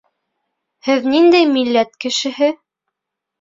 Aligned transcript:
Һеҙ 0.87 1.05
ниндәй 1.15 1.49
милләт 1.51 1.93
кешеһе? 2.07 2.49